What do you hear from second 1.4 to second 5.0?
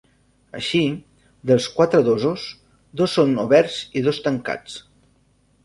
dels quatre dosos, dos són oberts i dos tancats.